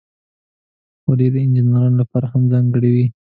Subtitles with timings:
[1.01, 3.05] خولۍ د انجینرانو لپاره هم ځانګړې وي.